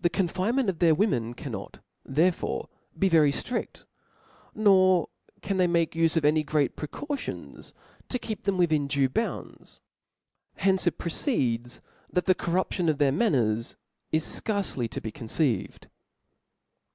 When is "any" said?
6.24-6.42